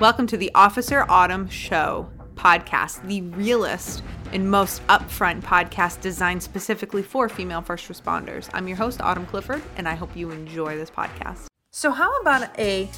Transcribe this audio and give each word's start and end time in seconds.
Welcome 0.00 0.28
to 0.28 0.36
the 0.36 0.52
Officer 0.54 1.04
Autumn 1.08 1.48
Show 1.48 2.08
podcast, 2.36 3.04
the 3.08 3.22
realest 3.22 4.04
and 4.32 4.48
most 4.48 4.86
upfront 4.86 5.42
podcast 5.42 6.00
designed 6.00 6.40
specifically 6.40 7.02
for 7.02 7.28
female 7.28 7.62
first 7.62 7.88
responders. 7.88 8.48
I'm 8.54 8.68
your 8.68 8.76
host, 8.76 9.00
Autumn 9.00 9.26
Clifford, 9.26 9.60
and 9.76 9.88
I 9.88 9.96
hope 9.96 10.16
you 10.16 10.30
enjoy 10.30 10.76
this 10.76 10.88
podcast. 10.88 11.46
So, 11.72 11.90
how 11.90 12.16
about 12.20 12.56
a 12.60 12.88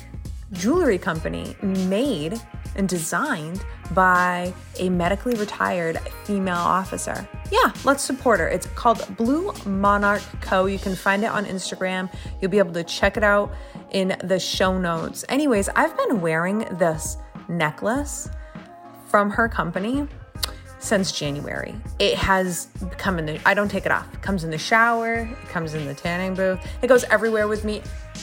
jewelry 0.53 0.99
company 0.99 1.57
made 1.63 2.39
and 2.77 2.89
designed 2.89 3.65
by 3.93 4.53
a 4.79 4.89
medically 4.89 5.35
retired 5.35 5.99
female 6.25 6.57
officer? 6.57 7.29
Yeah, 7.51 7.73
let's 7.85 8.03
support 8.03 8.41
her. 8.41 8.49
It's 8.49 8.67
called 8.67 9.05
Blue 9.17 9.53
Monarch 9.67 10.23
Co. 10.41 10.67
You 10.67 10.79
can 10.79 10.95
find 10.95 11.25
it 11.25 11.31
on 11.31 11.45
Instagram. 11.45 12.13
You'll 12.41 12.51
be 12.51 12.59
able 12.59 12.73
to 12.75 12.85
check 12.85 13.17
it 13.17 13.25
out 13.25 13.53
in 13.91 14.17
the 14.25 14.39
show 14.39 14.79
notes. 14.79 15.25
Anyways, 15.29 15.69
I've 15.71 15.97
been 15.97 16.21
wearing 16.21 16.61
this 16.79 17.17
necklace 17.49 18.31
from 19.07 19.31
her 19.31 19.49
company 19.49 20.07
since 20.81 21.13
January. 21.13 21.75
It 21.99 22.17
has 22.17 22.69
come 22.99 23.19
in 23.19 23.27
the 23.27 23.41
I 23.47 23.55
don't 23.55 23.71
take 23.71 23.87
it 23.87 23.93
off. 23.93 24.13
It 24.13 24.23
comes 24.23 24.45
in 24.45 24.51
the 24.51 24.59
shower, 24.59 25.29
it 25.31 25.49
comes 25.49 25.75
in 25.75 25.87
the 25.87 25.95
tanning 25.95 26.35
booth. 26.35 26.59
It 26.83 26.89
goes 26.89 27.05
everywhere 27.05 27.47
with 27.47 27.65
me. 27.65 27.83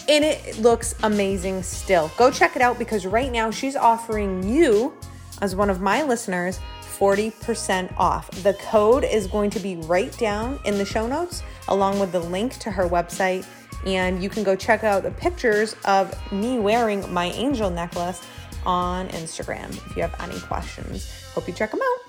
And 0.09 0.25
it 0.25 0.59
looks 0.59 0.95
amazing 1.03 1.63
still. 1.63 2.11
Go 2.17 2.29
check 2.31 2.55
it 2.55 2.61
out 2.61 2.77
because 2.77 3.05
right 3.05 3.31
now 3.31 3.51
she's 3.51 3.75
offering 3.75 4.47
you 4.47 4.93
as 5.41 5.55
one 5.55 5.69
of 5.69 5.81
my 5.81 6.03
listeners 6.03 6.59
40% 6.81 7.93
off. 7.97 8.29
The 8.43 8.53
code 8.55 9.03
is 9.03 9.27
going 9.27 9.51
to 9.51 9.59
be 9.59 9.75
right 9.75 10.15
down 10.17 10.59
in 10.65 10.77
the 10.77 10.85
show 10.85 11.07
notes 11.07 11.43
along 11.67 11.99
with 11.99 12.11
the 12.11 12.19
link 12.19 12.57
to 12.59 12.71
her 12.71 12.87
website 12.87 13.45
and 13.85 14.21
you 14.21 14.29
can 14.29 14.43
go 14.43 14.55
check 14.55 14.83
out 14.83 15.03
the 15.03 15.11
pictures 15.11 15.75
of 15.85 16.13
me 16.31 16.57
wearing 16.57 17.11
my 17.13 17.25
angel 17.27 17.69
necklace 17.69 18.25
on 18.65 19.07
Instagram 19.09 19.69
if 19.89 19.95
you 19.95 20.01
have 20.01 20.15
any 20.19 20.39
questions. 20.41 21.11
Hope 21.33 21.47
you 21.47 21.53
check 21.53 21.71
them 21.71 21.79
out. 21.81 22.06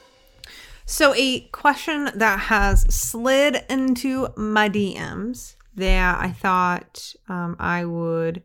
So, 0.90 1.12
a 1.14 1.40
question 1.40 2.08
that 2.14 2.38
has 2.38 2.80
slid 2.88 3.62
into 3.68 4.28
my 4.38 4.70
DMs 4.70 5.56
that 5.74 6.18
I 6.18 6.30
thought 6.30 7.14
um, 7.28 7.56
I 7.58 7.84
would 7.84 8.42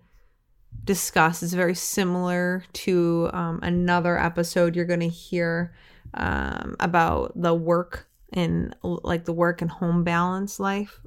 discuss 0.83 1.41
is 1.41 1.53
very 1.53 1.73
similar 1.73 2.65
to 2.73 3.29
um, 3.31 3.61
another 3.63 4.19
episode 4.19 4.75
you're 4.75 4.83
going 4.83 4.99
to 4.99 5.07
hear 5.07 5.73
um, 6.15 6.75
about 6.81 7.31
the 7.41 7.53
work 7.53 8.09
and 8.33 8.75
like 8.83 9.23
the 9.23 9.31
work 9.31 9.61
and 9.61 9.71
home 9.71 10.03
balance 10.03 10.59
life, 10.59 10.99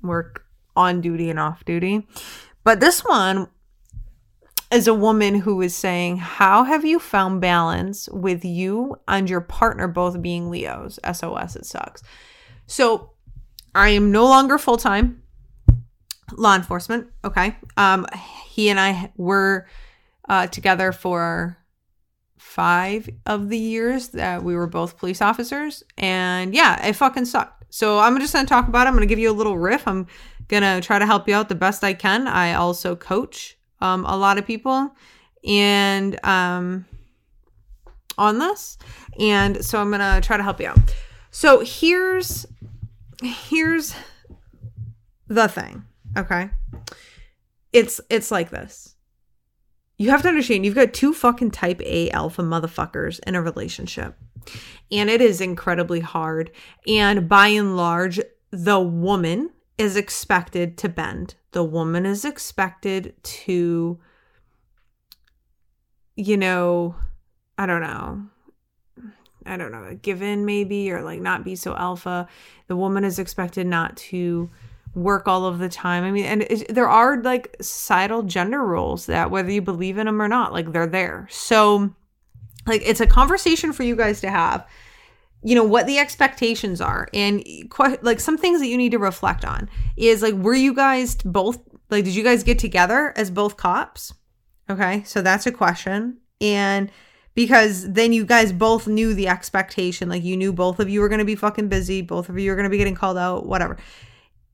work 0.00 0.44
on 0.76 1.00
duty 1.00 1.28
and 1.28 1.40
off 1.40 1.64
duty. 1.64 2.06
But 2.62 2.78
this 2.78 3.04
one 3.04 3.48
is 4.70 4.86
a 4.86 4.94
woman 4.94 5.34
who 5.36 5.60
is 5.60 5.74
saying, 5.74 6.18
How 6.18 6.64
have 6.64 6.84
you 6.84 6.98
found 6.98 7.40
balance 7.40 8.08
with 8.10 8.44
you 8.44 8.96
and 9.06 9.28
your 9.28 9.40
partner 9.40 9.88
both 9.88 10.20
being 10.20 10.50
LEOs? 10.50 10.98
SOS, 11.12 11.56
it 11.56 11.66
sucks. 11.66 12.02
So 12.66 13.10
I 13.74 13.90
am 13.90 14.12
no 14.12 14.24
longer 14.24 14.58
full 14.58 14.76
time 14.76 15.22
law 16.36 16.54
enforcement. 16.54 17.08
Okay. 17.24 17.56
Um, 17.76 18.06
he 18.46 18.68
and 18.68 18.78
I 18.78 19.12
were 19.16 19.66
uh, 20.28 20.46
together 20.48 20.92
for 20.92 21.56
five 22.36 23.08
of 23.26 23.48
the 23.48 23.58
years 23.58 24.08
that 24.08 24.42
we 24.42 24.54
were 24.54 24.66
both 24.66 24.98
police 24.98 25.22
officers. 25.22 25.82
And 25.96 26.54
yeah, 26.54 26.86
it 26.86 26.94
fucking 26.94 27.24
sucked. 27.24 27.64
So 27.70 27.98
I'm 27.98 28.18
just 28.20 28.32
going 28.32 28.44
to 28.44 28.48
talk 28.48 28.68
about 28.68 28.86
it. 28.86 28.88
I'm 28.88 28.94
going 28.94 29.06
to 29.06 29.10
give 29.10 29.18
you 29.18 29.30
a 29.30 29.32
little 29.32 29.58
riff. 29.58 29.86
I'm 29.86 30.06
gonna 30.48 30.80
try 30.80 30.98
to 30.98 31.06
help 31.06 31.28
you 31.28 31.34
out 31.34 31.48
the 31.48 31.54
best 31.54 31.84
I 31.84 31.94
can. 31.94 32.26
I 32.26 32.54
also 32.54 32.96
coach 32.96 33.57
um, 33.80 34.04
a 34.04 34.16
lot 34.16 34.38
of 34.38 34.46
people 34.46 34.94
and 35.46 36.24
um, 36.24 36.84
on 38.16 38.38
this, 38.38 38.78
and 39.18 39.64
so 39.64 39.80
I'm 39.80 39.90
gonna 39.90 40.20
try 40.20 40.36
to 40.36 40.42
help 40.42 40.60
you 40.60 40.68
out. 40.68 40.78
So 41.30 41.60
here's 41.64 42.46
here's 43.22 43.94
the 45.28 45.48
thing, 45.48 45.84
okay? 46.16 46.50
It's 47.72 48.00
it's 48.10 48.30
like 48.30 48.50
this. 48.50 48.96
You 49.98 50.10
have 50.10 50.22
to 50.22 50.28
understand 50.28 50.64
you've 50.64 50.74
got 50.74 50.94
two 50.94 51.12
fucking 51.12 51.50
type 51.50 51.80
A 51.82 52.10
alpha 52.10 52.42
motherfuckers 52.42 53.20
in 53.26 53.34
a 53.34 53.42
relationship. 53.42 54.16
And 54.90 55.10
it 55.10 55.20
is 55.20 55.40
incredibly 55.40 56.00
hard. 56.00 56.52
And 56.86 57.28
by 57.28 57.48
and 57.48 57.76
large, 57.76 58.20
the 58.50 58.80
woman 58.80 59.50
is 59.78 59.96
expected 59.96 60.76
to 60.78 60.88
bend. 60.88 61.36
The 61.52 61.64
woman 61.64 62.04
is 62.04 62.24
expected 62.24 63.14
to, 63.22 63.98
you 66.16 66.36
know, 66.36 66.96
I 67.56 67.66
don't 67.66 67.80
know. 67.80 68.22
I 69.46 69.56
don't 69.56 69.72
know, 69.72 69.98
give 70.02 70.20
in 70.20 70.44
maybe 70.44 70.90
or 70.92 71.00
like 71.02 71.20
not 71.20 71.42
be 71.42 71.56
so 71.56 71.74
alpha. 71.74 72.28
The 72.66 72.76
woman 72.76 73.02
is 73.04 73.18
expected 73.18 73.66
not 73.66 73.96
to 73.96 74.50
work 74.94 75.26
all 75.26 75.46
of 75.46 75.58
the 75.58 75.70
time. 75.70 76.04
I 76.04 76.10
mean, 76.10 76.26
and 76.26 76.42
it, 76.42 76.74
there 76.74 76.88
are 76.88 77.22
like 77.22 77.56
societal 77.60 78.24
gender 78.24 78.62
roles 78.62 79.06
that 79.06 79.30
whether 79.30 79.50
you 79.50 79.62
believe 79.62 79.96
in 79.96 80.06
them 80.06 80.20
or 80.20 80.28
not, 80.28 80.52
like 80.52 80.72
they're 80.72 80.86
there. 80.86 81.28
So, 81.30 81.94
like, 82.66 82.82
it's 82.84 83.00
a 83.00 83.06
conversation 83.06 83.72
for 83.72 83.84
you 83.84 83.96
guys 83.96 84.20
to 84.20 84.30
have 84.30 84.66
you 85.42 85.54
know 85.54 85.64
what 85.64 85.86
the 85.86 85.98
expectations 85.98 86.80
are 86.80 87.08
and 87.14 87.44
like 88.02 88.20
some 88.20 88.36
things 88.36 88.60
that 88.60 88.66
you 88.66 88.76
need 88.76 88.92
to 88.92 88.98
reflect 88.98 89.44
on 89.44 89.68
is 89.96 90.22
like 90.22 90.34
were 90.34 90.54
you 90.54 90.74
guys 90.74 91.14
both 91.16 91.60
like 91.90 92.04
did 92.04 92.14
you 92.14 92.24
guys 92.24 92.42
get 92.42 92.58
together 92.58 93.12
as 93.16 93.30
both 93.30 93.56
cops? 93.56 94.12
Okay 94.68 95.02
so 95.04 95.22
that's 95.22 95.46
a 95.46 95.52
question. 95.52 96.18
And 96.40 96.90
because 97.34 97.90
then 97.92 98.12
you 98.12 98.24
guys 98.24 98.52
both 98.52 98.88
knew 98.88 99.14
the 99.14 99.28
expectation 99.28 100.08
like 100.08 100.24
you 100.24 100.36
knew 100.36 100.52
both 100.52 100.80
of 100.80 100.88
you 100.88 101.00
were 101.00 101.08
going 101.08 101.20
to 101.20 101.24
be 101.24 101.36
fucking 101.36 101.68
busy 101.68 102.02
both 102.02 102.28
of 102.28 102.38
you 102.38 102.50
were 102.50 102.56
going 102.56 102.64
to 102.64 102.70
be 102.70 102.78
getting 102.78 102.96
called 102.96 103.18
out 103.18 103.46
whatever. 103.46 103.76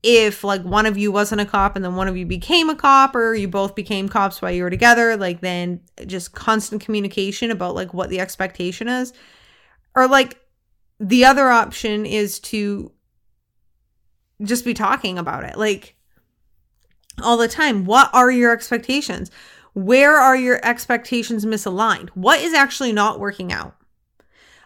If 0.03 0.43
like 0.43 0.61
one 0.61 0.85
of 0.85 0.99
you 0.99 1.11
wasn't 1.11 1.41
a 1.41 1.45
cop 1.45 1.75
and 1.75 1.83
then 1.83 1.95
one 1.95 2.07
of 2.07 2.15
you 2.15 2.27
became 2.27 2.69
a 2.69 2.75
cop 2.75 3.15
or 3.15 3.33
you 3.33 3.47
both 3.47 3.73
became 3.73 4.07
cops 4.07 4.39
while 4.39 4.51
you 4.51 4.61
were 4.61 4.69
together 4.69 5.17
like 5.17 5.41
then 5.41 5.81
just 6.05 6.33
constant 6.35 6.83
communication 6.83 7.49
about 7.49 7.73
like 7.73 7.91
what 7.91 8.11
the 8.11 8.19
expectation 8.19 8.87
is. 8.87 9.13
Or 9.95 10.07
like 10.07 10.44
the 10.99 11.25
other 11.25 11.49
option 11.49 12.05
is 12.05 12.39
to 12.39 12.91
just 14.41 14.65
be 14.65 14.73
talking 14.73 15.17
about 15.17 15.43
it 15.43 15.57
like 15.57 15.95
all 17.21 17.37
the 17.37 17.47
time. 17.47 17.85
What 17.85 18.09
are 18.13 18.31
your 18.31 18.51
expectations? 18.51 19.31
Where 19.73 20.15
are 20.15 20.35
your 20.35 20.59
expectations 20.63 21.45
misaligned? 21.45 22.09
What 22.09 22.39
is 22.41 22.53
actually 22.53 22.93
not 22.93 23.19
working 23.19 23.51
out? 23.51 23.75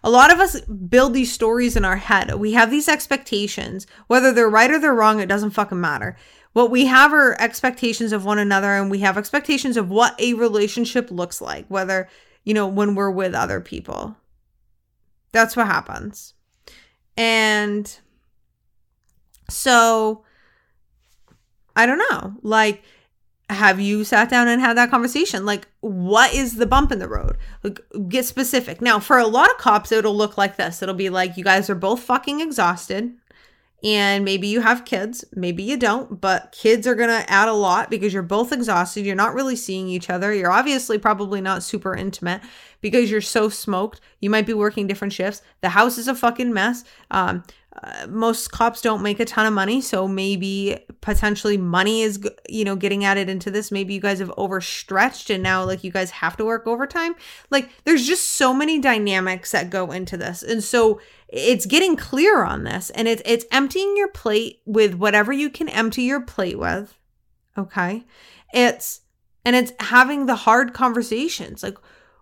A 0.03 0.09
lot 0.09 0.31
of 0.31 0.39
us 0.39 0.61
build 0.61 1.13
these 1.13 1.31
stories 1.31 1.75
in 1.75 1.83
our 1.83 1.97
head. 1.97 2.33
We 2.35 2.53
have 2.53 2.71
these 2.71 2.87
expectations, 2.87 3.85
whether 4.07 4.31
they're 4.31 4.49
right 4.49 4.71
or 4.71 4.79
they're 4.79 4.93
wrong, 4.93 5.19
it 5.19 5.27
doesn't 5.27 5.51
fucking 5.51 5.81
matter. 5.81 6.15
What 6.53 6.71
we 6.71 6.85
have 6.85 7.11
are 7.13 7.39
expectations 7.39 8.11
of 8.11 8.23
one 8.23 8.39
another, 8.39 8.73
and 8.73 8.89
we 8.89 8.99
have 8.99 9.17
expectations 9.17 9.77
of 9.77 9.89
what 9.89 10.19
a 10.19 10.35
relationship 10.35 11.11
looks 11.11 11.41
like, 11.41 11.65
whether, 11.67 12.07
you 12.43 12.53
know, 12.53 12.67
when 12.67 12.95
we're 12.95 13.11
with 13.11 13.35
other 13.35 13.59
people. 13.59 14.15
That's 15.31 15.55
what 15.55 15.67
happens. 15.67 16.33
And 17.17 17.99
so 19.49 20.23
I 21.75 21.85
don't 21.85 22.01
know. 22.09 22.35
Like 22.41 22.83
have 23.49 23.79
you 23.79 24.03
sat 24.03 24.29
down 24.29 24.47
and 24.47 24.61
had 24.61 24.77
that 24.77 24.91
conversation? 24.91 25.45
Like 25.45 25.67
what 25.81 26.33
is 26.33 26.55
the 26.55 26.65
bump 26.65 26.91
in 26.91 26.99
the 26.99 27.07
road? 27.07 27.37
Like 27.63 27.81
get 28.07 28.25
specific. 28.25 28.81
Now, 28.81 28.99
for 28.99 29.17
a 29.17 29.27
lot 29.27 29.49
of 29.49 29.57
cops 29.57 29.91
it'll 29.91 30.15
look 30.15 30.37
like 30.37 30.57
this. 30.57 30.81
It'll 30.81 30.95
be 30.95 31.09
like 31.09 31.37
you 31.37 31.43
guys 31.43 31.69
are 31.69 31.75
both 31.75 32.01
fucking 32.01 32.41
exhausted 32.41 33.13
and 33.83 34.25
maybe 34.25 34.47
you 34.47 34.61
have 34.61 34.83
kids, 34.83 35.23
maybe 35.33 35.63
you 35.63 35.77
don't, 35.77 36.19
but 36.19 36.51
kids 36.51 36.85
are 36.85 36.95
going 36.95 37.09
to 37.09 37.29
add 37.29 37.47
a 37.47 37.53
lot 37.53 37.89
because 37.89 38.13
you're 38.13 38.23
both 38.23 38.51
exhausted. 38.51 39.05
You're 39.05 39.15
not 39.15 39.33
really 39.33 39.55
seeing 39.55 39.87
each 39.87 40.09
other. 40.09 40.33
You're 40.33 40.51
obviously 40.51 40.97
probably 40.97 41.39
not 41.39 41.63
super 41.63 41.95
intimate 41.95 42.41
because 42.81 43.09
you're 43.09 43.21
so 43.21 43.47
smoked. 43.47 44.01
You 44.19 44.29
might 44.29 44.45
be 44.45 44.53
working 44.53 44.87
different 44.87 45.13
shifts. 45.13 45.41
The 45.61 45.69
house 45.69 45.97
is 45.97 46.09
a 46.09 46.15
fucking 46.15 46.53
mess. 46.53 46.83
Um, 47.11 47.43
most 48.07 48.51
cops 48.51 48.81
don't 48.81 49.01
make 49.01 49.19
a 49.19 49.25
ton 49.25 49.45
of 49.45 49.53
money, 49.53 49.81
so 49.81 50.07
maybe 50.07 50.77
potentially 51.01 51.57
money 51.57 52.01
is 52.01 52.19
you 52.49 52.65
know 52.65 52.75
getting 52.75 53.05
added 53.05 53.29
into 53.29 53.49
this. 53.49 53.71
Maybe 53.71 53.93
you 53.93 54.01
guys 54.01 54.19
have 54.19 54.31
overstretched 54.37 55.29
and 55.29 55.41
now 55.41 55.63
like 55.63 55.83
you 55.83 55.91
guys 55.91 56.11
have 56.11 56.35
to 56.37 56.45
work 56.45 56.67
overtime. 56.67 57.15
Like 57.49 57.69
there's 57.85 58.05
just 58.05 58.31
so 58.31 58.53
many 58.53 58.79
dynamics 58.79 59.51
that 59.51 59.69
go 59.69 59.91
into 59.91 60.17
this, 60.17 60.43
and 60.43 60.63
so 60.63 60.99
it's 61.29 61.65
getting 61.65 61.95
clear 61.95 62.43
on 62.43 62.63
this, 62.63 62.89
and 62.89 63.07
it's 63.07 63.21
it's 63.25 63.45
emptying 63.51 63.95
your 63.95 64.09
plate 64.09 64.61
with 64.65 64.95
whatever 64.95 65.31
you 65.31 65.49
can 65.49 65.69
empty 65.69 66.03
your 66.03 66.21
plate 66.21 66.59
with. 66.59 66.97
Okay, 67.57 68.05
it's 68.53 69.01
and 69.45 69.55
it's 69.55 69.71
having 69.79 70.25
the 70.25 70.35
hard 70.35 70.73
conversations 70.73 71.63
like 71.63 71.77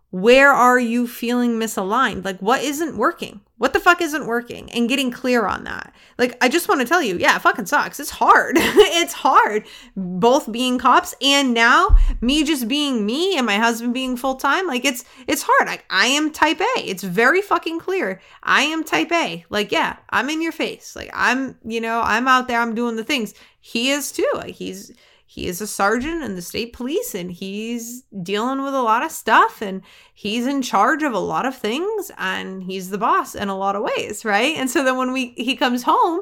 where 0.10 0.52
are 0.52 0.80
you 0.80 1.06
feeling 1.06 1.60
misaligned? 1.60 2.24
Like, 2.24 2.40
what 2.40 2.64
isn't 2.64 2.98
working? 2.98 3.42
What 3.58 3.74
the 3.74 3.80
fuck 3.80 4.02
isn't 4.02 4.26
working? 4.26 4.72
And 4.72 4.88
getting 4.88 5.12
clear 5.12 5.48
on 5.48 5.66
that. 5.66 5.94
Like, 6.18 6.38
I 6.42 6.48
just 6.48 6.70
want 6.70 6.80
to 6.80 6.88
tell 6.88 7.02
you, 7.02 7.18
yeah, 7.18 7.38
fucking 7.40 7.66
sucks. 7.66 8.00
It's 8.00 8.12
hard. 8.12 8.56
it's 8.60 9.14
hard. 9.14 9.66
Both 9.98 10.50
being 10.52 10.78
cops 10.78 11.14
and 11.22 11.54
now 11.54 11.98
me 12.22 12.44
just 12.44 12.68
being 12.68 13.06
me 13.06 13.36
and 13.36 13.46
my 13.46 13.58
husband 13.58 13.94
being 13.94 14.16
full 14.16 14.36
time. 14.36 14.66
Like, 14.66 14.86
it's 14.86 15.04
it's 15.28 15.44
hard. 15.46 15.68
Like, 15.68 15.84
I 15.90 16.08
am 16.08 16.32
type 16.32 16.62
A. 16.62 16.80
It's 16.80 17.04
very 17.04 17.42
fucking 17.42 17.80
clear. 17.80 18.22
I 18.44 18.62
am 18.62 18.84
type 18.84 19.12
A. 19.12 19.44
Like, 19.50 19.72
yeah, 19.72 19.98
I'm 20.10 20.30
in 20.30 20.42
your 20.42 20.54
face. 20.54 20.96
Like, 20.96 21.10
I'm, 21.14 21.58
you 21.66 21.82
know, 21.82 22.02
I'm 22.02 22.28
out 22.28 22.48
there. 22.48 22.62
I'm 22.62 22.76
doing 22.76 22.96
the 22.96 23.04
things. 23.04 23.34
He 23.60 23.90
is 23.90 24.12
too. 24.12 24.30
Like, 24.36 24.56
he's 24.56 24.94
he 25.30 25.46
is 25.46 25.60
a 25.60 25.68
sergeant 25.68 26.24
in 26.24 26.36
the 26.36 26.42
state 26.42 26.72
police 26.72 27.14
and 27.14 27.30
he's 27.30 28.04
dealing 28.24 28.64
with 28.64 28.74
a 28.74 28.82
lot 28.82 29.04
of 29.04 29.12
stuff 29.12 29.62
and 29.62 29.82
he's 30.14 30.48
in 30.48 30.62
charge 30.62 31.04
of 31.04 31.12
a 31.12 31.20
lot 31.20 31.46
of 31.46 31.54
things 31.54 32.10
and 32.18 32.64
he's 32.64 32.92
the 32.92 32.98
boss 32.98 33.36
in 33.36 33.50
a 33.50 33.58
lot 33.58 33.76
of 33.76 33.84
ways, 33.84 34.24
right? 34.24 34.56
And 34.56 34.70
so 34.70 34.86
then 34.86 34.96
when 34.96 35.12
we 35.12 35.34
he 35.36 35.58
comes 35.58 35.84
home, 35.84 36.22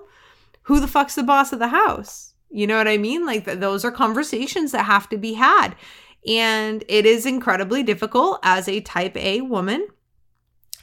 who 0.63 0.79
the 0.79 0.87
fuck's 0.87 1.13
the 1.13 1.21
boss 1.21 1.53
of 1.53 1.59
the 1.59 1.67
house? 1.67 2.33
You 2.49 2.65
know 2.65 2.77
what 2.77 2.87
I 2.87 2.97
mean? 2.97 3.27
Like 3.27 3.45
th- 3.45 3.59
those 3.59 3.85
are 3.85 3.91
conversations 3.91 4.71
that 4.71 4.85
have 4.85 5.07
to 5.09 5.17
be 5.19 5.33
had. 5.33 5.75
And 6.27 6.83
it 6.87 7.05
is 7.05 7.27
incredibly 7.27 7.83
difficult 7.83 8.39
as 8.41 8.67
a 8.67 8.81
type 8.81 9.15
A 9.17 9.41
woman 9.41 9.87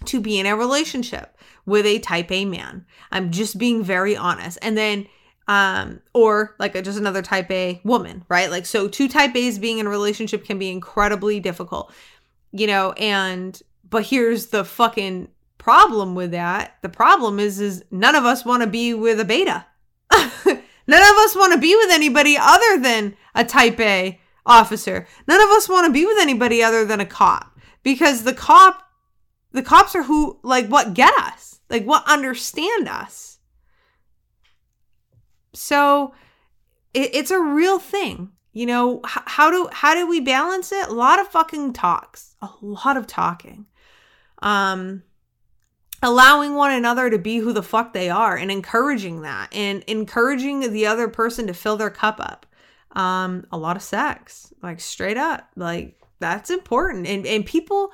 to 0.04 0.20
be 0.20 0.38
in 0.38 0.46
a 0.46 0.56
relationship 0.56 1.36
with 1.66 1.86
a 1.86 1.98
type 1.98 2.30
A 2.30 2.44
man. 2.44 2.86
I'm 3.10 3.32
just 3.32 3.58
being 3.58 3.82
very 3.82 4.16
honest. 4.16 4.58
And 4.62 4.78
then 4.78 5.08
um 5.48 6.00
or 6.14 6.54
like 6.58 6.74
a, 6.74 6.82
just 6.82 6.98
another 6.98 7.22
type 7.22 7.50
a 7.50 7.80
woman 7.84 8.24
right? 8.28 8.50
Like 8.50 8.66
so 8.66 8.88
two 8.88 9.08
type 9.08 9.34
a's 9.36 9.58
being 9.58 9.78
in 9.78 9.86
a 9.86 9.90
relationship 9.90 10.44
can 10.44 10.58
be 10.58 10.70
incredibly 10.70 11.40
difficult 11.40 11.92
you 12.52 12.66
know 12.66 12.92
and 12.92 13.60
but 13.88 14.06
here's 14.06 14.46
the 14.46 14.64
fucking 14.64 15.28
problem 15.58 16.14
with 16.14 16.32
that. 16.32 16.76
The 16.82 16.88
problem 16.88 17.38
is 17.38 17.60
is 17.60 17.84
none 17.90 18.14
of 18.14 18.24
us 18.24 18.44
want 18.44 18.62
to 18.62 18.68
be 18.68 18.94
with 18.94 19.20
a 19.20 19.24
beta. 19.24 19.66
None 20.86 21.00
of 21.00 21.16
us 21.18 21.36
want 21.36 21.52
to 21.52 21.60
be 21.60 21.74
with 21.76 21.90
anybody 21.90 22.36
other 22.38 22.78
than 22.78 23.16
a 23.34 23.44
type 23.44 23.78
a 23.78 24.20
officer. 24.44 25.06
None 25.28 25.40
of 25.40 25.48
us 25.50 25.68
want 25.68 25.86
to 25.86 25.92
be 25.92 26.04
with 26.04 26.18
anybody 26.18 26.62
other 26.62 26.84
than 26.84 27.00
a 27.00 27.06
cop 27.06 27.58
because 27.82 28.24
the 28.24 28.34
cop 28.34 28.82
the 29.52 29.62
cops 29.62 29.94
are 29.94 30.02
who 30.02 30.38
like 30.42 30.66
what 30.66 30.94
get 30.94 31.14
us 31.18 31.60
like 31.70 31.84
what 31.84 32.02
understand 32.08 32.88
us 32.88 33.31
so 35.52 36.14
it, 36.94 37.14
it's 37.14 37.30
a 37.30 37.40
real 37.40 37.78
thing. 37.78 38.30
You 38.52 38.66
know, 38.66 39.00
h- 39.04 39.22
how 39.26 39.50
do 39.50 39.68
how 39.72 39.94
do 39.94 40.06
we 40.06 40.20
balance 40.20 40.72
it? 40.72 40.88
A 40.88 40.92
lot 40.92 41.20
of 41.20 41.28
fucking 41.28 41.72
talks. 41.72 42.36
A 42.42 42.50
lot 42.60 42.96
of 42.96 43.06
talking. 43.06 43.66
Um 44.40 45.02
allowing 46.02 46.54
one 46.54 46.72
another 46.72 47.08
to 47.08 47.18
be 47.18 47.38
who 47.38 47.52
the 47.52 47.62
fuck 47.62 47.92
they 47.92 48.10
are 48.10 48.36
and 48.36 48.50
encouraging 48.50 49.22
that 49.22 49.54
and 49.54 49.84
encouraging 49.84 50.72
the 50.72 50.84
other 50.84 51.06
person 51.06 51.46
to 51.46 51.54
fill 51.54 51.76
their 51.76 51.90
cup 51.90 52.18
up. 52.20 52.46
Um 52.92 53.46
a 53.50 53.56
lot 53.56 53.76
of 53.76 53.82
sex. 53.82 54.52
Like 54.62 54.80
straight 54.80 55.16
up. 55.16 55.48
Like 55.56 55.98
that's 56.18 56.50
important. 56.50 57.06
And 57.06 57.26
and 57.26 57.46
people 57.46 57.92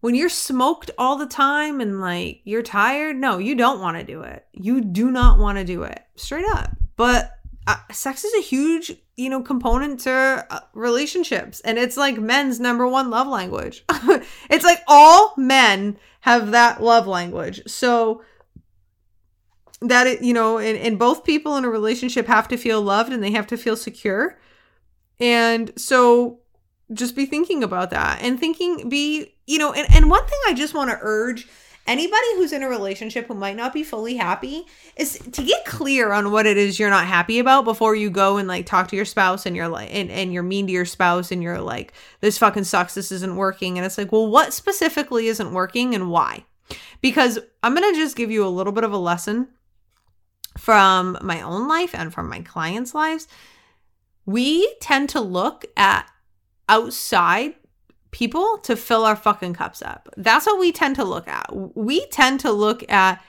when 0.00 0.14
you're 0.16 0.28
smoked 0.28 0.90
all 0.98 1.16
the 1.16 1.26
time 1.26 1.80
and 1.80 2.00
like 2.00 2.40
you're 2.44 2.62
tired, 2.62 3.16
no, 3.16 3.38
you 3.38 3.54
don't 3.54 3.80
want 3.80 3.96
to 3.98 4.04
do 4.04 4.22
it. 4.22 4.46
You 4.52 4.80
do 4.80 5.10
not 5.10 5.38
want 5.38 5.58
to 5.58 5.64
do 5.64 5.84
it. 5.84 6.00
Straight 6.16 6.46
up. 6.46 6.76
But 7.02 7.36
uh, 7.66 7.78
sex 7.90 8.22
is 8.22 8.32
a 8.34 8.40
huge, 8.40 8.92
you 9.16 9.28
know, 9.28 9.42
component 9.42 9.98
to 10.02 10.46
uh, 10.48 10.60
relationships 10.72 11.58
and 11.62 11.76
it's 11.76 11.96
like 11.96 12.16
men's 12.16 12.60
number 12.60 12.86
one 12.86 13.10
love 13.10 13.26
language. 13.26 13.84
it's 14.48 14.64
like 14.64 14.80
all 14.86 15.34
men 15.36 15.98
have 16.20 16.52
that 16.52 16.80
love 16.80 17.08
language. 17.08 17.60
So 17.66 18.22
that 19.80 20.06
it, 20.06 20.22
you 20.22 20.32
know, 20.32 20.58
and, 20.58 20.78
and 20.78 20.96
both 20.96 21.24
people 21.24 21.56
in 21.56 21.64
a 21.64 21.68
relationship 21.68 22.28
have 22.28 22.46
to 22.46 22.56
feel 22.56 22.80
loved 22.80 23.12
and 23.12 23.20
they 23.20 23.32
have 23.32 23.48
to 23.48 23.56
feel 23.56 23.74
secure. 23.74 24.38
And 25.18 25.72
so 25.76 26.38
just 26.92 27.16
be 27.16 27.26
thinking 27.26 27.64
about 27.64 27.90
that 27.90 28.22
and 28.22 28.38
thinking 28.38 28.88
be, 28.88 29.34
you 29.48 29.58
know, 29.58 29.72
and, 29.72 29.88
and 29.92 30.08
one 30.08 30.24
thing 30.24 30.38
I 30.46 30.54
just 30.54 30.72
want 30.72 30.90
to 30.90 30.98
urge 31.00 31.48
anybody 31.86 32.26
who's 32.36 32.52
in 32.52 32.62
a 32.62 32.68
relationship 32.68 33.26
who 33.26 33.34
might 33.34 33.56
not 33.56 33.72
be 33.72 33.82
fully 33.82 34.16
happy 34.16 34.64
is 34.96 35.18
to 35.32 35.42
get 35.42 35.64
clear 35.64 36.12
on 36.12 36.30
what 36.30 36.46
it 36.46 36.56
is 36.56 36.78
you're 36.78 36.90
not 36.90 37.06
happy 37.06 37.38
about 37.38 37.64
before 37.64 37.94
you 37.94 38.10
go 38.10 38.36
and 38.36 38.46
like 38.46 38.66
talk 38.66 38.88
to 38.88 38.96
your 38.96 39.04
spouse 39.04 39.46
and 39.46 39.56
you're 39.56 39.68
like 39.68 39.92
and, 39.92 40.10
and 40.10 40.32
you're 40.32 40.42
mean 40.42 40.66
to 40.66 40.72
your 40.72 40.84
spouse 40.84 41.32
and 41.32 41.42
you're 41.42 41.60
like 41.60 41.92
this 42.20 42.38
fucking 42.38 42.64
sucks 42.64 42.94
this 42.94 43.12
isn't 43.12 43.36
working. 43.36 43.78
And 43.78 43.84
it's 43.84 43.98
like 43.98 44.12
well 44.12 44.28
what 44.28 44.52
specifically 44.52 45.26
isn't 45.26 45.52
working 45.52 45.94
and 45.94 46.10
why? 46.10 46.44
Because 47.00 47.38
i'm 47.62 47.74
gonna 47.74 47.92
just 47.94 48.16
give 48.16 48.30
you 48.30 48.46
a 48.46 48.48
little 48.48 48.72
bit 48.72 48.84
of 48.84 48.92
a 48.92 48.98
lesson 48.98 49.48
from 50.58 51.18
my 51.22 51.40
own 51.40 51.66
life 51.66 51.94
and 51.94 52.12
from 52.12 52.28
my 52.28 52.40
clients 52.40 52.94
lives. 52.94 53.26
We 54.24 54.72
tend 54.80 55.08
to 55.10 55.20
look 55.20 55.64
at 55.76 56.08
outside 56.68 57.54
people 58.12 58.58
to 58.58 58.76
fill 58.76 59.04
our 59.04 59.16
fucking 59.16 59.54
cups 59.54 59.82
up. 59.82 60.08
That's 60.16 60.46
what 60.46 60.60
we 60.60 60.70
tend 60.70 60.96
to 60.96 61.04
look 61.04 61.26
at. 61.26 61.48
We 61.74 62.06
tend 62.06 62.40
to 62.40 62.52
look 62.52 62.88
at 62.90 63.22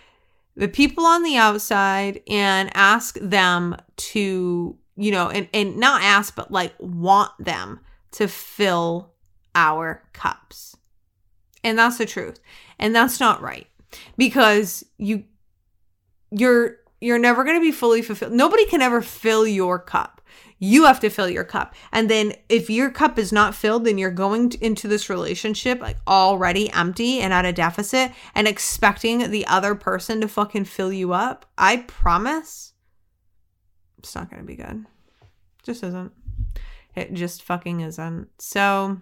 the 0.55 0.67
people 0.67 1.05
on 1.05 1.23
the 1.23 1.37
outside 1.37 2.21
and 2.29 2.69
ask 2.75 3.17
them 3.19 3.75
to, 3.95 4.77
you 4.95 5.11
know, 5.11 5.29
and, 5.29 5.47
and 5.53 5.77
not 5.77 6.03
ask, 6.03 6.35
but 6.35 6.51
like 6.51 6.73
want 6.79 7.31
them 7.39 7.79
to 8.11 8.27
fill 8.27 9.13
our 9.55 10.03
cups. 10.13 10.77
And 11.63 11.79
that's 11.79 11.97
the 11.97 12.05
truth. 12.05 12.39
And 12.77 12.93
that's 12.93 13.19
not 13.19 13.41
right 13.41 13.67
because 14.17 14.85
you, 14.97 15.23
you're, 16.29 16.77
you're 16.99 17.19
never 17.19 17.43
going 17.43 17.57
to 17.57 17.61
be 17.61 17.71
fully 17.71 18.01
fulfilled. 18.01 18.33
Nobody 18.33 18.65
can 18.65 18.81
ever 18.81 19.01
fill 19.01 19.47
your 19.47 19.79
cup. 19.79 20.21
You 20.59 20.85
have 20.85 20.99
to 21.01 21.09
fill 21.09 21.29
your 21.29 21.43
cup. 21.43 21.75
And 21.91 22.09
then 22.09 22.33
if 22.47 22.69
your 22.69 22.89
cup 22.89 23.19
is 23.19 23.31
not 23.31 23.55
filled, 23.55 23.85
then 23.85 23.97
you're 23.97 24.11
going 24.11 24.53
into 24.61 24.87
this 24.87 25.09
relationship 25.09 25.81
like 25.81 25.97
already 26.07 26.71
empty 26.71 27.19
and 27.19 27.33
at 27.33 27.45
a 27.45 27.51
deficit 27.51 28.11
and 28.33 28.47
expecting 28.47 29.29
the 29.29 29.45
other 29.47 29.75
person 29.75 30.21
to 30.21 30.27
fucking 30.27 30.65
fill 30.65 30.93
you 30.93 31.13
up. 31.13 31.45
I 31.57 31.77
promise 31.77 32.73
it's 33.97 34.15
not 34.15 34.29
going 34.29 34.41
to 34.41 34.47
be 34.47 34.55
good. 34.55 34.85
Just 35.63 35.83
isn't. 35.83 36.11
It 36.95 37.13
just 37.13 37.43
fucking 37.43 37.81
isn't. 37.81 38.29
So 38.39 38.99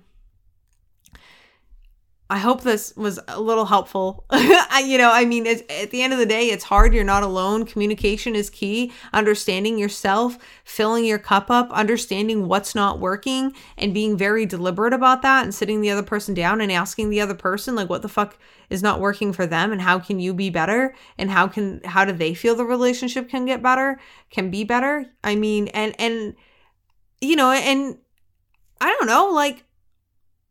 I 2.31 2.37
hope 2.37 2.61
this 2.61 2.95
was 2.95 3.19
a 3.27 3.41
little 3.41 3.65
helpful. 3.65 4.25
You 4.83 4.97
know, 4.97 5.11
I 5.11 5.25
mean, 5.25 5.45
at 5.45 5.91
the 5.91 6.01
end 6.01 6.11
of 6.11 6.17
the 6.17 6.25
day, 6.25 6.47
it's 6.47 6.63
hard. 6.63 6.93
You're 6.93 7.03
not 7.03 7.21
alone. 7.21 7.65
Communication 7.65 8.35
is 8.35 8.49
key. 8.49 8.91
Understanding 9.13 9.77
yourself, 9.77 10.39
filling 10.63 11.05
your 11.05 11.19
cup 11.19 11.51
up, 11.51 11.69
understanding 11.71 12.47
what's 12.47 12.73
not 12.73 12.99
working, 12.99 13.53
and 13.77 13.93
being 13.93 14.17
very 14.17 14.45
deliberate 14.47 14.93
about 14.93 15.21
that, 15.21 15.43
and 15.43 15.53
sitting 15.53 15.81
the 15.81 15.91
other 15.91 16.01
person 16.01 16.33
down 16.33 16.61
and 16.61 16.71
asking 16.71 17.09
the 17.09 17.21
other 17.21 17.35
person, 17.35 17.75
like, 17.75 17.89
what 17.89 18.01
the 18.01 18.09
fuck 18.09 18.39
is 18.71 18.81
not 18.81 18.99
working 18.99 19.33
for 19.33 19.45
them, 19.45 19.71
and 19.71 19.81
how 19.81 19.99
can 19.99 20.19
you 20.19 20.33
be 20.33 20.49
better, 20.49 20.95
and 21.17 21.29
how 21.29 21.47
can 21.47 21.81
how 21.83 22.03
do 22.03 22.11
they 22.11 22.33
feel 22.33 22.55
the 22.55 22.65
relationship 22.65 23.29
can 23.29 23.45
get 23.45 23.61
better, 23.61 23.99
can 24.31 24.49
be 24.49 24.63
better. 24.63 25.05
I 25.23 25.35
mean, 25.35 25.67
and 25.67 25.93
and 25.99 26.35
you 27.19 27.35
know, 27.35 27.51
and 27.51 27.97
I 28.79 28.87
don't 28.87 29.07
know, 29.07 29.29
like 29.29 29.63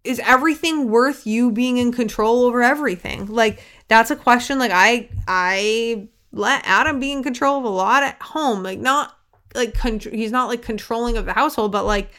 is 0.04 0.20
everything 0.24 0.88
worth 0.88 1.26
you 1.26 1.50
being 1.50 1.76
in 1.78 1.92
control 1.92 2.44
over 2.44 2.62
everything? 2.62 3.26
Like 3.26 3.62
that's 3.88 4.10
a 4.10 4.16
question 4.16 4.58
like 4.58 4.72
I 4.72 5.08
I 5.28 6.08
let 6.32 6.62
Adam 6.64 7.00
be 7.00 7.12
in 7.12 7.22
control 7.22 7.58
of 7.58 7.64
a 7.64 7.68
lot 7.68 8.02
at 8.02 8.20
home. 8.22 8.62
Like 8.62 8.78
not 8.78 9.16
like 9.54 9.74
con- 9.74 10.00
he's 10.00 10.32
not 10.32 10.48
like 10.48 10.62
controlling 10.62 11.16
of 11.16 11.26
the 11.26 11.32
household, 11.32 11.72
but 11.72 11.84
like 11.84 12.10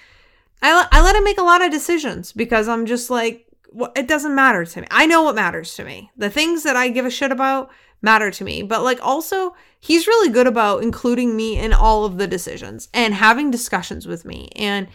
I 0.62 0.88
I 0.92 1.02
let 1.02 1.16
him 1.16 1.24
make 1.24 1.40
a 1.40 1.44
lot 1.44 1.64
of 1.64 1.72
decisions 1.72 2.32
because 2.32 2.68
I'm 2.68 2.86
just 2.86 3.10
like 3.10 3.48
well, 3.74 3.92
it 3.96 4.08
doesn't 4.08 4.36
matter 4.36 4.66
to 4.66 4.82
me. 4.82 4.88
I 4.92 5.06
know 5.06 5.24
what 5.24 5.36
matters 5.36 5.76
to 5.76 5.86
me. 5.86 6.12
The 6.18 6.30
things 6.30 6.64
that 6.64 6.76
I 6.76 6.90
give 6.90 7.06
a 7.06 7.10
shit 7.10 7.32
about 7.32 7.72
matter 8.02 8.30
to 8.30 8.44
me. 8.44 8.64
But 8.64 8.84
like 8.84 9.00
also 9.02 9.56
he's 9.80 10.08
really 10.08 10.30
good 10.30 10.48
about 10.48 10.84
including 10.84 11.36
me 11.36 11.58
in 11.58 11.74
all 11.74 12.06
of 12.06 12.18
the 12.18 12.28
decisions 12.28 12.90
and 12.94 13.14
having 13.14 13.50
discussions 13.50 14.08
with 14.08 14.26
me 14.26 14.50
and 14.56 14.88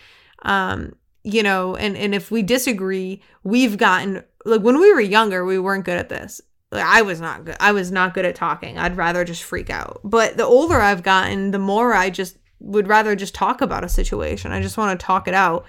um 0.43 0.95
you 1.27 1.43
know, 1.43 1.75
and 1.75 1.97
and 1.97 2.15
if 2.15 2.31
we 2.31 2.45
disagree, 2.45 3.21
we've 3.43 3.77
gotten 3.77 4.23
like 4.45 4.61
when 4.61 4.79
we 4.79 4.93
were 4.95 5.01
younger, 5.01 5.45
we 5.45 5.59
weren't 5.59 5.85
good 5.85 5.99
at 5.99 6.09
this. 6.09 6.41
Like 6.71 6.85
I 6.85 7.03
was 7.03 7.21
not 7.21 7.45
good. 7.45 7.57
I 7.59 7.73
was 7.73 7.91
not 7.91 8.15
good 8.15 8.25
at 8.25 8.37
talking. 8.37 8.79
I'd 8.79 8.97
rather 8.97 9.25
just 9.25 9.43
freak 9.43 9.69
out. 9.69 10.01
But 10.05 10.37
the 10.37 10.45
older 10.45 10.81
I've 10.81 11.03
gotten, 11.03 11.51
the 11.51 11.59
more 11.59 11.95
I 11.95 12.11
just 12.11 12.39
would 12.61 12.87
rather 12.87 13.17
just 13.17 13.35
talk 13.35 13.61
about 13.61 13.83
a 13.83 13.89
situation. 13.89 14.53
I 14.53 14.63
just 14.63 14.79
want 14.79 14.99
to 14.99 15.05
talk 15.05 15.27
it 15.27 15.35
out. 15.35 15.67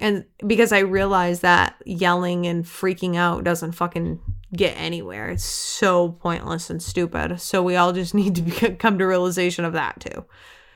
And 0.00 0.24
because 0.46 0.70
I 0.70 0.78
realize 0.78 1.40
that 1.40 1.74
yelling 1.84 2.46
and 2.46 2.64
freaking 2.64 3.16
out 3.16 3.42
doesn't 3.42 3.72
fucking 3.72 4.20
get 4.54 4.78
anywhere. 4.78 5.30
It's 5.30 5.44
so 5.44 6.10
pointless 6.10 6.70
and 6.70 6.80
stupid. 6.80 7.40
So 7.40 7.60
we 7.60 7.74
all 7.74 7.92
just 7.92 8.14
need 8.14 8.36
to 8.36 8.42
be, 8.42 8.52
come 8.76 8.98
to 9.00 9.06
realization 9.06 9.64
of 9.64 9.72
that 9.72 9.98
too. 9.98 10.26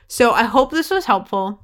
So 0.09 0.31
I 0.31 0.43
hope 0.43 0.71
this 0.71 0.89
was 0.89 1.05
helpful. 1.05 1.63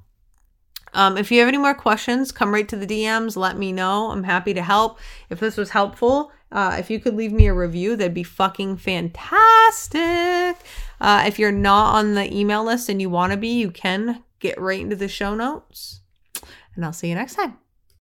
Um, 0.93 1.17
if 1.17 1.31
you 1.31 1.39
have 1.39 1.47
any 1.47 1.57
more 1.57 1.73
questions, 1.73 2.31
come 2.31 2.53
right 2.53 2.67
to 2.69 2.75
the 2.75 2.88
DMs. 2.88 3.35
Let 3.35 3.57
me 3.57 3.71
know. 3.71 4.12
I'm 4.12 4.23
happy 4.23 4.53
to 4.53 4.62
help. 4.62 5.00
If 5.29 5.39
this 5.39 5.57
was 5.57 5.71
helpful, 5.71 6.31
uh, 6.51 6.75
if 6.79 6.89
you 6.89 7.00
could 7.00 7.15
leave 7.15 7.33
me 7.33 7.47
a 7.47 7.53
review, 7.53 7.95
that'd 7.95 8.13
be 8.13 8.23
fucking 8.23 8.77
fantastic. 8.77 10.57
Uh, 11.01 11.23
if 11.25 11.39
you're 11.39 11.51
not 11.51 11.95
on 11.95 12.13
the 12.13 12.31
email 12.33 12.63
list 12.63 12.89
and 12.89 13.01
you 13.01 13.09
want 13.09 13.31
to 13.31 13.38
be, 13.38 13.50
you 13.50 13.71
can 13.71 14.23
get 14.39 14.59
right 14.59 14.81
into 14.81 14.95
the 14.95 15.07
show 15.07 15.33
notes. 15.33 16.01
And 16.75 16.85
I'll 16.85 16.93
see 16.93 17.09
you 17.09 17.15
next 17.15 17.35
time. 17.35 17.62